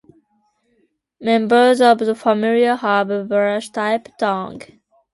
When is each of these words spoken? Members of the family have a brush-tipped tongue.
Members 1.19 1.79
of 1.79 1.99
the 1.99 2.15
family 2.15 2.63
have 2.63 3.11
a 3.11 3.23
brush-tipped 3.23 4.17
tongue. 4.19 4.59